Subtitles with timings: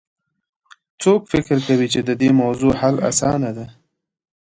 [1.01, 3.65] څوک فکر کوي چې د دې موضوع حل اسانه ده